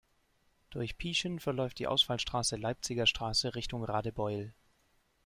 Durch 0.71 0.97
Pieschen 0.97 1.39
verläuft 1.39 1.77
die 1.77 1.85
Ausfallstraße 1.85 2.55
Leipziger 2.55 3.05
Straße 3.05 3.53
Richtung 3.53 3.83
Radebeul. 3.83 4.51